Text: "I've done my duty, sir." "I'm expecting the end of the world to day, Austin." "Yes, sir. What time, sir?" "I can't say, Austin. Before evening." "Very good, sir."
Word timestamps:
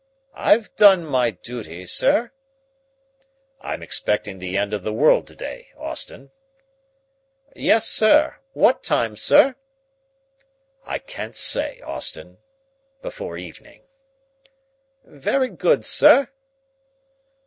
"I've 0.33 0.75
done 0.77 1.05
my 1.05 1.29
duty, 1.29 1.85
sir." 1.85 2.31
"I'm 3.59 3.83
expecting 3.83 4.39
the 4.39 4.57
end 4.57 4.73
of 4.73 4.81
the 4.81 4.91
world 4.91 5.27
to 5.27 5.35
day, 5.35 5.67
Austin." 5.77 6.31
"Yes, 7.55 7.87
sir. 7.87 8.37
What 8.53 8.81
time, 8.81 9.15
sir?" 9.15 9.55
"I 10.85 10.97
can't 10.97 11.35
say, 11.35 11.81
Austin. 11.81 12.39
Before 13.03 13.37
evening." 13.37 13.83
"Very 15.03 15.49
good, 15.49 15.85
sir." 15.85 16.29